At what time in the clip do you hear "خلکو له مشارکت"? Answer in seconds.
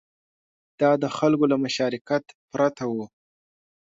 1.17-2.23